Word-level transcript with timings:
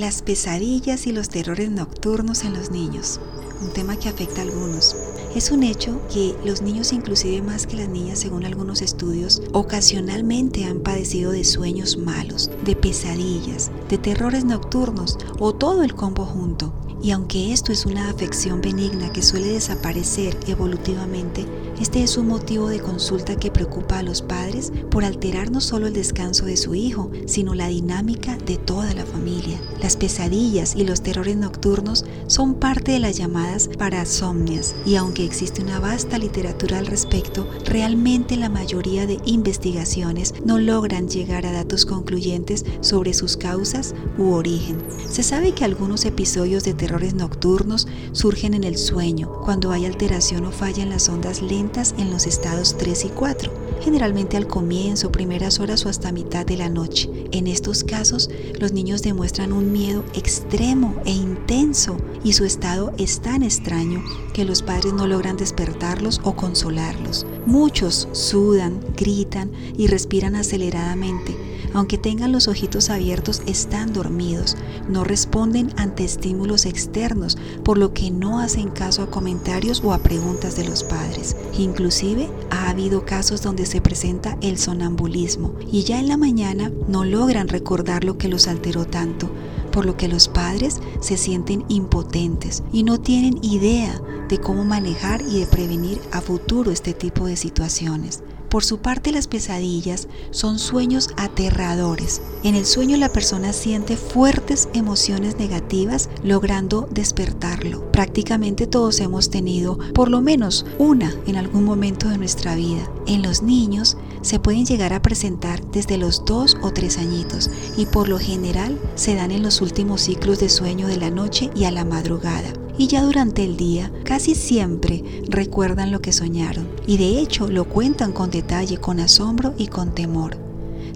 las 0.00 0.22
pesadillas 0.22 1.06
y 1.06 1.12
los 1.12 1.28
terrores 1.28 1.70
nocturnos 1.70 2.44
en 2.44 2.54
los 2.54 2.70
niños, 2.70 3.20
un 3.60 3.70
tema 3.70 3.98
que 3.98 4.08
afecta 4.08 4.40
a 4.40 4.44
algunos. 4.44 4.96
Es 5.34 5.50
un 5.50 5.62
hecho 5.62 6.00
que 6.10 6.34
los 6.42 6.62
niños, 6.62 6.94
inclusive 6.94 7.42
más 7.42 7.66
que 7.66 7.76
las 7.76 7.90
niñas, 7.90 8.20
según 8.20 8.46
algunos 8.46 8.80
estudios, 8.80 9.42
ocasionalmente 9.52 10.64
han 10.64 10.80
padecido 10.80 11.32
de 11.32 11.44
sueños 11.44 11.98
malos, 11.98 12.50
de 12.64 12.76
pesadillas, 12.76 13.70
de 13.90 13.98
terrores 13.98 14.46
nocturnos 14.46 15.18
o 15.38 15.54
todo 15.54 15.82
el 15.82 15.94
combo 15.94 16.24
junto. 16.24 16.72
Y 17.02 17.10
aunque 17.10 17.52
esto 17.52 17.70
es 17.70 17.84
una 17.84 18.08
afección 18.08 18.62
benigna 18.62 19.12
que 19.12 19.22
suele 19.22 19.48
desaparecer 19.48 20.34
evolutivamente, 20.46 21.44
este 21.80 22.02
es 22.02 22.18
un 22.18 22.28
motivo 22.28 22.68
de 22.68 22.78
consulta 22.78 23.36
que 23.36 23.50
preocupa 23.50 23.98
a 23.98 24.02
los 24.02 24.20
padres 24.20 24.70
por 24.90 25.02
alterar 25.02 25.50
no 25.50 25.62
solo 25.62 25.86
el 25.86 25.94
descanso 25.94 26.44
de 26.44 26.58
su 26.58 26.74
hijo, 26.74 27.10
sino 27.26 27.54
la 27.54 27.68
dinámica 27.68 28.36
de 28.36 28.58
toda 28.58 28.92
la 28.92 29.06
familia. 29.06 29.58
Las 29.80 29.96
pesadillas 29.96 30.76
y 30.76 30.84
los 30.84 31.00
terrores 31.00 31.38
nocturnos 31.38 32.04
son 32.26 32.56
parte 32.56 32.92
de 32.92 32.98
las 32.98 33.16
llamadas 33.16 33.70
parasomnias 33.78 34.76
y 34.84 34.96
aunque 34.96 35.24
existe 35.24 35.62
una 35.62 35.80
vasta 35.80 36.18
literatura 36.18 36.78
al 36.78 36.86
respecto, 36.86 37.48
realmente 37.64 38.36
la 38.36 38.50
mayoría 38.50 39.06
de 39.06 39.18
investigaciones 39.24 40.34
no 40.44 40.58
logran 40.58 41.08
llegar 41.08 41.46
a 41.46 41.52
datos 41.52 41.86
concluyentes 41.86 42.66
sobre 42.82 43.14
sus 43.14 43.38
causas 43.38 43.94
u 44.18 44.32
origen. 44.32 44.76
Se 45.08 45.22
sabe 45.22 45.52
que 45.52 45.64
algunos 45.64 46.04
episodios 46.04 46.62
de 46.64 46.74
terrores 46.74 47.14
nocturnos 47.14 47.88
surgen 48.12 48.52
en 48.52 48.64
el 48.64 48.76
sueño, 48.76 49.32
cuando 49.46 49.70
hay 49.70 49.86
alteración 49.86 50.44
o 50.44 50.52
falla 50.52 50.82
en 50.82 50.90
las 50.90 51.08
ondas 51.08 51.40
lentas 51.40 51.69
en 51.70 52.10
los 52.10 52.26
estados 52.26 52.76
3 52.78 53.04
y 53.04 53.08
4, 53.10 53.52
generalmente 53.80 54.36
al 54.36 54.48
comienzo, 54.48 55.12
primeras 55.12 55.60
horas 55.60 55.86
o 55.86 55.88
hasta 55.88 56.10
mitad 56.10 56.44
de 56.44 56.56
la 56.56 56.68
noche. 56.68 57.08
En 57.30 57.46
estos 57.46 57.84
casos, 57.84 58.28
los 58.58 58.72
niños 58.72 59.02
demuestran 59.02 59.52
un 59.52 59.70
miedo 59.70 60.04
extremo 60.14 60.96
e 61.04 61.12
intenso 61.12 61.96
y 62.24 62.32
su 62.32 62.44
estado 62.44 62.92
es 62.98 63.20
tan 63.20 63.44
extraño 63.44 64.02
que 64.34 64.44
los 64.44 64.62
padres 64.62 64.92
no 64.94 65.06
logran 65.06 65.36
despertarlos 65.36 66.20
o 66.24 66.34
consolarlos. 66.34 67.24
Muchos 67.46 68.08
sudan, 68.12 68.80
gritan 68.96 69.52
y 69.78 69.86
respiran 69.86 70.34
aceleradamente 70.34 71.49
aunque 71.74 71.98
tengan 71.98 72.32
los 72.32 72.48
ojitos 72.48 72.90
abiertos, 72.90 73.42
están 73.46 73.92
dormidos, 73.92 74.56
no 74.88 75.04
responden 75.04 75.72
ante 75.76 76.04
estímulos 76.04 76.66
externos, 76.66 77.38
por 77.64 77.78
lo 77.78 77.92
que 77.94 78.10
no 78.10 78.40
hacen 78.40 78.70
caso 78.70 79.02
a 79.02 79.10
comentarios 79.10 79.82
o 79.84 79.92
a 79.92 79.98
preguntas 79.98 80.56
de 80.56 80.64
los 80.64 80.84
padres. 80.84 81.36
Inclusive 81.58 82.28
ha 82.50 82.70
habido 82.70 83.04
casos 83.04 83.42
donde 83.42 83.66
se 83.66 83.80
presenta 83.80 84.36
el 84.40 84.58
sonambulismo 84.58 85.54
y 85.70 85.82
ya 85.84 85.98
en 85.98 86.08
la 86.08 86.16
mañana 86.16 86.72
no 86.88 87.04
logran 87.04 87.48
recordar 87.48 88.04
lo 88.04 88.18
que 88.18 88.28
los 88.28 88.48
alteró 88.48 88.86
tanto, 88.86 89.30
por 89.70 89.86
lo 89.86 89.96
que 89.96 90.08
los 90.08 90.28
padres 90.28 90.80
se 91.00 91.16
sienten 91.16 91.64
impotentes 91.68 92.62
y 92.72 92.82
no 92.82 92.98
tienen 92.98 93.38
idea 93.42 94.00
de 94.28 94.38
cómo 94.38 94.64
manejar 94.64 95.22
y 95.22 95.40
de 95.40 95.46
prevenir 95.46 96.00
a 96.12 96.20
futuro 96.20 96.70
este 96.70 96.94
tipo 96.94 97.26
de 97.26 97.36
situaciones. 97.36 98.22
Por 98.50 98.64
su 98.64 98.78
parte, 98.78 99.12
las 99.12 99.28
pesadillas 99.28 100.08
son 100.32 100.58
sueños 100.58 101.10
aterradores. 101.16 102.20
En 102.42 102.56
el 102.56 102.66
sueño 102.66 102.96
la 102.96 103.12
persona 103.12 103.52
siente 103.52 103.96
fuertes 103.96 104.68
emociones 104.74 105.38
negativas 105.38 106.10
logrando 106.24 106.88
despertarlo. 106.90 107.92
Prácticamente 107.92 108.66
todos 108.66 108.98
hemos 108.98 109.30
tenido 109.30 109.78
por 109.94 110.10
lo 110.10 110.20
menos 110.20 110.66
una 110.78 111.14
en 111.28 111.36
algún 111.36 111.64
momento 111.64 112.08
de 112.08 112.18
nuestra 112.18 112.56
vida. 112.56 112.90
En 113.06 113.22
los 113.22 113.42
niños 113.42 113.96
se 114.22 114.40
pueden 114.40 114.66
llegar 114.66 114.94
a 114.94 115.02
presentar 115.02 115.64
desde 115.70 115.96
los 115.96 116.24
dos 116.24 116.56
o 116.60 116.72
tres 116.72 116.98
añitos 116.98 117.50
y 117.76 117.86
por 117.86 118.08
lo 118.08 118.18
general 118.18 118.80
se 118.96 119.14
dan 119.14 119.30
en 119.30 119.44
los 119.44 119.60
últimos 119.60 120.00
ciclos 120.00 120.40
de 120.40 120.48
sueño 120.48 120.88
de 120.88 120.96
la 120.96 121.10
noche 121.10 121.50
y 121.54 121.64
a 121.64 121.70
la 121.70 121.84
madrugada 121.84 122.52
y 122.80 122.86
ya 122.86 123.02
durante 123.02 123.44
el 123.44 123.58
día 123.58 123.92
casi 124.04 124.34
siempre 124.34 125.04
recuerdan 125.28 125.90
lo 125.90 126.00
que 126.00 126.12
soñaron 126.12 126.66
y 126.86 126.96
de 126.96 127.18
hecho 127.18 127.46
lo 127.46 127.66
cuentan 127.66 128.10
con 128.10 128.30
detalle, 128.30 128.78
con 128.78 129.00
asombro 129.00 129.52
y 129.58 129.66
con 129.66 129.94
temor. 129.94 130.38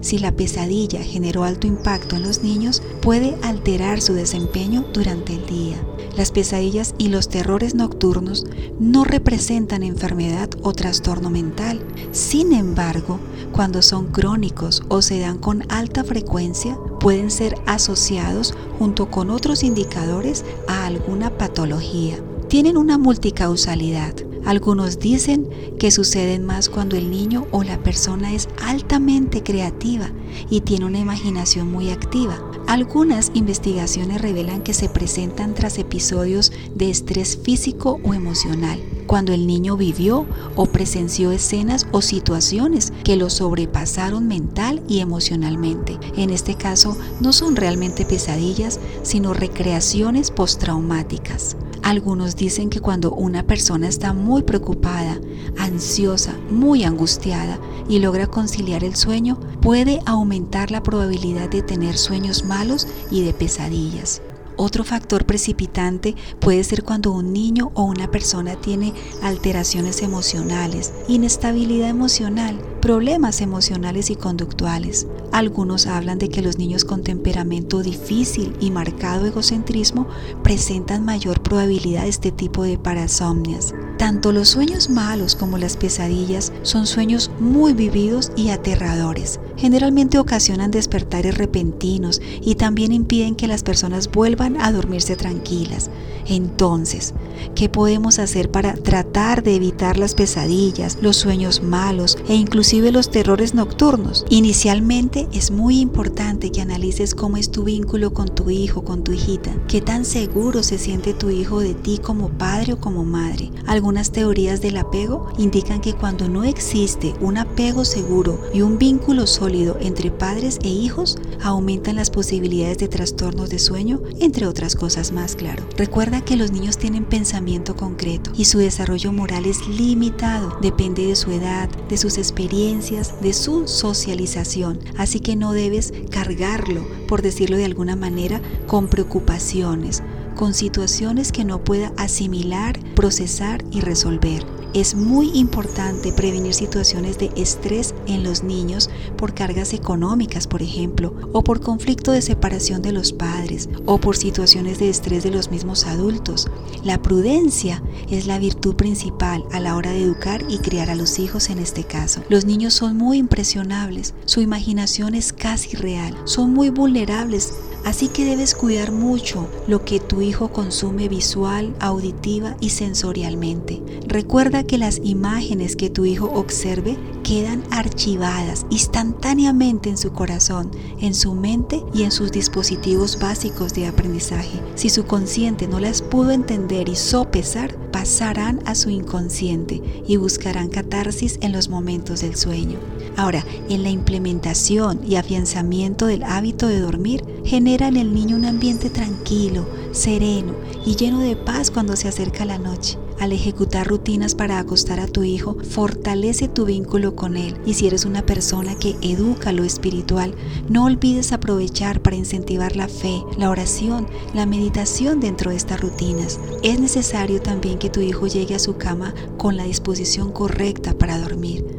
Si 0.01 0.17
la 0.17 0.31
pesadilla 0.31 1.03
generó 1.03 1.43
alto 1.43 1.67
impacto 1.67 2.15
en 2.15 2.23
los 2.23 2.41
niños, 2.41 2.81
puede 3.03 3.37
alterar 3.43 4.01
su 4.01 4.13
desempeño 4.13 4.83
durante 4.93 5.35
el 5.35 5.45
día. 5.45 5.77
Las 6.17 6.31
pesadillas 6.31 6.95
y 6.97 7.09
los 7.09 7.29
terrores 7.29 7.75
nocturnos 7.75 8.45
no 8.79 9.03
representan 9.03 9.83
enfermedad 9.83 10.49
o 10.63 10.73
trastorno 10.73 11.29
mental. 11.29 11.85
Sin 12.11 12.53
embargo, 12.53 13.19
cuando 13.51 13.81
son 13.81 14.07
crónicos 14.07 14.81
o 14.87 15.01
se 15.01 15.19
dan 15.19 15.37
con 15.37 15.63
alta 15.69 16.03
frecuencia, 16.03 16.77
pueden 16.99 17.29
ser 17.29 17.55
asociados 17.65 18.53
junto 18.79 19.11
con 19.11 19.29
otros 19.29 19.63
indicadores 19.63 20.43
alguna 20.85 21.37
patología. 21.37 22.17
Tienen 22.47 22.77
una 22.77 22.97
multicausalidad. 22.97 24.13
Algunos 24.45 24.99
dicen 24.99 25.49
que 25.79 25.89
suceden 25.89 26.45
más 26.45 26.69
cuando 26.69 26.95
el 26.95 27.09
niño 27.09 27.47
o 27.51 27.63
la 27.63 27.79
persona 27.81 28.33
es 28.33 28.47
altamente 28.63 29.41
creativa 29.41 30.11
y 30.49 30.61
tiene 30.61 30.85
una 30.85 30.99
imaginación 30.99 31.71
muy 31.71 31.89
activa. 31.89 32.39
Algunas 32.67 33.29
investigaciones 33.35 34.21
revelan 34.21 34.63
que 34.63 34.73
se 34.73 34.89
presentan 34.89 35.53
tras 35.53 35.77
episodios 35.77 36.51
de 36.73 36.89
estrés 36.89 37.37
físico 37.37 37.99
o 38.03 38.15
emocional, 38.15 38.79
cuando 39.05 39.33
el 39.33 39.45
niño 39.45 39.77
vivió 39.77 40.25
o 40.55 40.65
presenció 40.65 41.31
escenas 41.31 41.85
o 41.91 42.01
situaciones 42.01 42.91
que 43.03 43.17
lo 43.17 43.29
sobrepasaron 43.29 44.27
mental 44.27 44.81
y 44.87 44.99
emocionalmente. 44.99 45.99
En 46.17 46.31
este 46.31 46.55
caso, 46.55 46.97
no 47.21 47.33
son 47.33 47.55
realmente 47.55 48.03
pesadillas, 48.03 48.79
sino 49.03 49.35
recreaciones 49.35 50.31
postraumáticas. 50.31 51.55
Algunos 51.85 52.35
dicen 52.35 52.71
que 52.71 52.79
cuando 52.79 53.11
una 53.11 53.43
persona 53.43 53.87
está 53.87 54.11
muy 54.11 54.41
preocupada, 54.41 55.19
ansiosa, 55.59 56.33
muy 56.49 56.83
angustiada 56.83 57.59
y 57.87 57.99
logra 57.99 58.25
conciliar 58.25 58.83
el 58.83 58.95
sueño, 58.95 59.39
puede 59.61 59.99
aumentar 60.07 60.71
la 60.71 60.81
probabilidad 60.81 61.47
de 61.47 61.61
tener 61.61 61.95
sueños 61.95 62.43
malos 62.43 62.87
y 63.11 63.21
de 63.21 63.35
pesadillas. 63.35 64.23
Otro 64.57 64.83
factor 64.85 65.25
precipitante 65.25 66.15
puede 66.39 66.63
ser 66.63 66.83
cuando 66.83 67.11
un 67.11 67.33
niño 67.33 67.71
o 67.73 67.83
una 67.83 68.09
persona 68.09 68.55
tiene 68.55 68.93
alteraciones 69.21 70.01
emocionales, 70.01 70.93
inestabilidad 71.09 71.89
emocional, 71.89 72.57
problemas 72.81 73.41
emocionales 73.41 74.09
y 74.09 74.15
conductuales. 74.15 75.07
Algunos 75.33 75.87
hablan 75.87 76.19
de 76.19 76.29
que 76.29 76.41
los 76.41 76.57
niños 76.57 76.85
con 76.85 77.03
temperamento 77.03 77.81
difícil 77.81 78.55
y 78.61 78.71
marcado 78.71 79.25
egocentrismo 79.25 80.07
presentan 80.43 81.03
mayor 81.03 81.41
probabilidad 81.41 82.03
de 82.03 82.09
este 82.09 82.31
tipo 82.31 82.63
de 82.63 82.77
parasomnias. 82.77 83.73
Tanto 83.97 84.31
los 84.31 84.49
sueños 84.49 84.89
malos 84.89 85.35
como 85.35 85.57
las 85.57 85.75
pesadillas 85.75 86.53
son 86.61 86.87
sueños 86.87 87.29
muy 87.39 87.73
vividos 87.73 88.31
y 88.37 88.49
aterradores. 88.49 89.39
Generalmente 89.57 90.19
ocasionan 90.19 90.71
despertares 90.71 91.37
repentinos 91.37 92.21
y 92.41 92.55
también 92.55 92.91
impiden 92.91 93.35
que 93.35 93.47
las 93.47 93.63
personas 93.63 94.11
vuelvan 94.11 94.59
a 94.59 94.71
dormirse 94.71 95.15
tranquilas. 95.15 95.89
Entonces, 96.27 97.13
¿qué 97.53 97.69
podemos 97.69 98.19
hacer 98.19 98.49
para 98.49 98.73
tratar 98.73 99.43
de 99.43 99.55
evitar 99.55 99.97
las 99.97 100.15
pesadillas, 100.15 100.97
los 100.99 101.17
sueños 101.17 101.61
malos 101.61 102.17
e 102.27 102.33
inclusive 102.33 102.91
los 102.91 103.11
terrores 103.11 103.53
nocturnos? 103.53 104.25
Inicialmente 104.29 105.27
es 105.31 105.51
muy 105.51 105.79
importante 105.79 106.51
que 106.51 106.61
analices 106.61 107.13
cómo 107.13 107.37
es 107.37 107.51
tu 107.51 107.63
vínculo 107.63 108.13
con 108.13 108.27
tu 108.27 108.49
hijo, 108.49 108.83
con 108.83 109.03
tu 109.03 109.11
hijita, 109.11 109.51
qué 109.67 109.81
tan 109.81 110.03
seguro 110.03 110.63
se 110.63 110.79
siente 110.79 111.13
tu 111.13 111.29
hijo 111.29 111.59
de 111.59 111.75
ti 111.75 111.99
como 111.99 112.29
padre 112.29 112.73
o 112.73 112.79
como 112.79 113.05
madre. 113.05 113.51
Algunas 113.67 114.11
teorías 114.11 114.61
del 114.61 114.77
apego 114.77 115.27
indican 115.37 115.79
que 115.79 115.93
cuando 115.93 116.27
no 116.27 116.43
existe 116.43 117.13
un 117.21 117.37
apego 117.37 117.85
seguro 117.85 118.41
y 118.53 118.61
un 118.61 118.79
vínculo 118.79 119.27
sólido 119.27 119.44
entre 119.47 120.09
padres 120.09 120.57
e 120.63 120.69
hijos, 120.69 121.17
aumentan 121.43 121.95
las 121.95 122.09
posibilidades 122.09 122.79
de 122.79 122.87
trastornos 122.87 123.51
de 123.51 123.59
sueño, 123.59 124.01
entre 124.19 124.47
otras 124.47 124.75
cosas 124.75 125.11
más, 125.11 125.35
claro. 125.35 125.63
Recuerda 125.77 126.21
que 126.21 126.35
los 126.35 126.51
niños 126.51 126.79
tienen 126.79 127.05
pensamiento 127.05 127.75
concreto 127.75 128.31
y 128.35 128.45
su 128.45 128.57
desarrollo 128.57 129.11
moral 129.11 129.45
es 129.45 129.67
limitado, 129.67 130.57
depende 130.61 131.05
de 131.05 131.15
su 131.15 131.31
edad, 131.31 131.69
de 131.69 131.97
sus 131.97 132.17
experiencias, 132.17 133.21
de 133.21 133.33
su 133.33 133.67
socialización, 133.67 134.79
así 134.97 135.19
que 135.19 135.35
no 135.35 135.53
debes 135.53 135.93
cargarlo, 136.09 136.83
por 137.07 137.21
decirlo 137.21 137.57
de 137.57 137.65
alguna 137.65 137.95
manera, 137.95 138.41
con 138.65 138.87
preocupaciones, 138.87 140.01
con 140.35 140.53
situaciones 140.53 141.31
que 141.31 141.45
no 141.45 141.63
pueda 141.63 141.91
asimilar, 141.97 142.79
procesar 142.95 143.63
y 143.71 143.81
resolver. 143.81 144.45
Es 144.73 144.93
muy 144.93 145.31
importante 145.33 146.11
prevenir 146.11 146.53
situaciones 146.53 147.17
de 147.17 147.31
estrés 147.37 147.95
en 148.07 148.23
los 148.23 148.43
niños 148.43 148.89
por 149.15 149.33
cargas 149.33 149.71
económicas, 149.71 150.47
por 150.47 150.61
ejemplo, 150.61 151.15
o 151.31 151.43
por 151.43 151.61
conflicto 151.61 152.11
de 152.11 152.21
separación 152.21 152.81
de 152.81 152.91
los 152.91 153.13
padres, 153.13 153.69
o 153.85 153.99
por 153.99 154.17
situaciones 154.17 154.77
de 154.79 154.89
estrés 154.89 155.23
de 155.23 155.31
los 155.31 155.49
mismos 155.49 155.85
adultos. 155.85 156.49
La 156.83 157.01
prudencia 157.01 157.81
es 158.09 158.27
la 158.27 158.37
virtud 158.37 158.75
principal 158.75 159.45
a 159.53 159.61
la 159.61 159.77
hora 159.77 159.91
de 159.91 160.03
educar 160.03 160.43
y 160.49 160.57
criar 160.57 160.89
a 160.89 160.95
los 160.95 161.19
hijos 161.19 161.49
en 161.49 161.59
este 161.59 161.85
caso. 161.85 162.21
Los 162.27 162.43
niños 162.43 162.73
son 162.73 162.97
muy 162.97 163.17
impresionables, 163.17 164.13
su 164.25 164.41
imaginación 164.41 165.15
es 165.15 165.31
casi 165.31 165.77
real, 165.77 166.17
son 166.25 166.53
muy 166.53 166.69
vulnerables 166.69 167.53
Así 167.85 168.07
que 168.07 168.25
debes 168.25 168.55
cuidar 168.55 168.91
mucho 168.91 169.47
lo 169.67 169.85
que 169.85 169.99
tu 169.99 170.21
hijo 170.21 170.49
consume 170.49 171.07
visual, 171.07 171.75
auditiva 171.79 172.57
y 172.59 172.71
sensorialmente. 172.71 173.81
Recuerda 174.07 174.63
que 174.63 174.79
las 174.79 174.99
imágenes 175.03 175.75
que 175.75 175.91
tu 175.91 176.03
hijo 176.03 176.25
observe 176.33 176.97
quedan 177.23 177.63
archivadas 177.69 178.65
instantáneamente 178.71 179.89
en 179.89 179.97
su 179.97 180.13
corazón, 180.13 180.71
en 180.99 181.13
su 181.13 181.35
mente 181.35 181.83
y 181.93 182.03
en 182.03 182.11
sus 182.11 182.31
dispositivos 182.31 183.19
básicos 183.19 183.73
de 183.75 183.85
aprendizaje. 183.85 184.59
Si 184.73 184.89
su 184.89 185.05
consciente 185.05 185.67
no 185.67 185.79
las 185.79 186.01
pudo 186.01 186.31
entender 186.31 186.89
y 186.89 186.95
sopesar, 186.95 187.75
pasarán 188.05 188.59
a 188.67 188.75
su 188.75 188.91
inconsciente 188.91 189.81
y 190.07 190.17
buscarán 190.17 190.69
catarsis 190.69 191.39
en 191.41 191.51
los 191.51 191.69
momentos 191.69 192.21
del 192.21 192.35
sueño. 192.35 192.77
Ahora, 193.17 193.43
en 193.67 193.81
la 193.81 193.89
implementación 193.89 195.01
y 195.03 195.15
afianzamiento 195.15 196.05
del 196.05 196.21
hábito 196.21 196.67
de 196.67 196.81
dormir, 196.81 197.25
genera 197.43 197.87
en 197.87 197.97
el 197.97 198.13
niño 198.13 198.35
un 198.35 198.45
ambiente 198.45 198.91
tranquilo, 198.91 199.65
sereno 199.91 200.53
y 200.85 200.95
lleno 200.95 201.19
de 201.19 201.35
paz 201.35 201.71
cuando 201.71 201.95
se 201.95 202.07
acerca 202.07 202.45
la 202.45 202.59
noche. 202.59 202.99
Al 203.19 203.31
ejecutar 203.31 203.87
rutinas 203.87 204.35
para 204.35 204.59
acostar 204.59 204.99
a 204.99 205.07
tu 205.07 205.23
hijo, 205.23 205.57
fortalece 205.63 206.47
tu 206.47 206.65
vínculo 206.65 207.15
con 207.15 207.37
él. 207.37 207.55
Y 207.65 207.75
si 207.75 207.87
eres 207.87 208.05
una 208.05 208.25
persona 208.25 208.75
que 208.75 208.95
educa 209.01 209.51
lo 209.51 209.63
espiritual, 209.63 210.35
no 210.69 210.85
olvides 210.85 211.31
aprovechar 211.31 212.01
para 212.01 212.17
incentivar 212.17 212.75
la 212.75 212.87
fe, 212.87 213.23
la 213.37 213.49
oración, 213.49 214.07
la 214.33 214.45
meditación 214.45 215.19
dentro 215.19 215.51
de 215.51 215.57
estas 215.57 215.81
rutinas. 215.81 216.39
Es 216.61 216.79
necesario 216.79 217.41
también 217.41 217.79
que 217.79 217.89
tu 217.89 218.01
hijo 218.01 218.27
llegue 218.27 218.55
a 218.55 218.59
su 218.59 218.77
cama 218.77 219.13
con 219.37 219.55
la 219.55 219.63
disposición 219.63 220.31
correcta 220.31 220.93
para 220.97 221.17
dormir. 221.17 221.74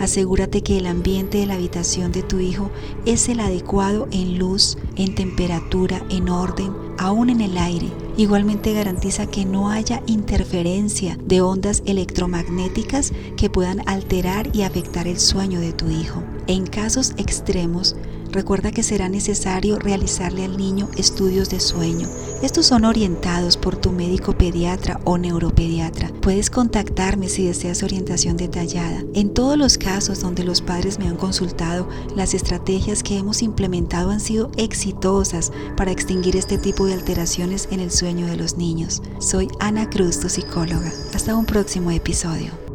Asegúrate 0.00 0.62
que 0.62 0.78
el 0.78 0.86
ambiente 0.86 1.38
de 1.38 1.46
la 1.46 1.54
habitación 1.54 2.12
de 2.12 2.22
tu 2.22 2.38
hijo 2.38 2.70
es 3.06 3.28
el 3.28 3.40
adecuado 3.40 4.08
en 4.10 4.38
luz, 4.38 4.78
en 4.96 5.14
temperatura, 5.14 6.04
en 6.10 6.28
orden, 6.28 6.72
aún 6.98 7.30
en 7.30 7.40
el 7.40 7.56
aire. 7.58 7.88
Igualmente 8.16 8.72
garantiza 8.72 9.26
que 9.26 9.44
no 9.44 9.70
haya 9.70 10.02
interferencia 10.06 11.16
de 11.24 11.40
ondas 11.40 11.82
electromagnéticas 11.86 13.12
que 13.36 13.48
puedan 13.48 13.88
alterar 13.88 14.54
y 14.54 14.62
afectar 14.62 15.06
el 15.06 15.20
sueño 15.20 15.60
de 15.60 15.72
tu 15.72 15.88
hijo. 15.88 16.22
En 16.48 16.66
casos 16.66 17.12
extremos, 17.16 17.94
Recuerda 18.30 18.72
que 18.72 18.82
será 18.82 19.08
necesario 19.08 19.78
realizarle 19.78 20.44
al 20.44 20.56
niño 20.56 20.88
estudios 20.96 21.48
de 21.48 21.60
sueño. 21.60 22.08
Estos 22.42 22.66
son 22.66 22.84
orientados 22.84 23.56
por 23.56 23.76
tu 23.76 23.90
médico 23.90 24.34
pediatra 24.34 25.00
o 25.04 25.18
neuropediatra. 25.18 26.12
Puedes 26.20 26.50
contactarme 26.50 27.28
si 27.28 27.46
deseas 27.46 27.82
orientación 27.82 28.36
detallada. 28.36 29.02
En 29.14 29.32
todos 29.32 29.56
los 29.56 29.78
casos 29.78 30.20
donde 30.20 30.44
los 30.44 30.60
padres 30.60 30.98
me 30.98 31.08
han 31.08 31.16
consultado, 31.16 31.88
las 32.14 32.34
estrategias 32.34 33.02
que 33.02 33.16
hemos 33.16 33.42
implementado 33.42 34.10
han 34.10 34.20
sido 34.20 34.50
exitosas 34.56 35.50
para 35.76 35.90
extinguir 35.90 36.36
este 36.36 36.58
tipo 36.58 36.86
de 36.86 36.94
alteraciones 36.94 37.68
en 37.70 37.80
el 37.80 37.90
sueño 37.90 38.26
de 38.26 38.36
los 38.36 38.56
niños. 38.56 39.02
Soy 39.18 39.48
Ana 39.58 39.88
Cruz, 39.90 40.20
tu 40.20 40.28
psicóloga. 40.28 40.92
Hasta 41.14 41.34
un 41.34 41.46
próximo 41.46 41.90
episodio. 41.90 42.67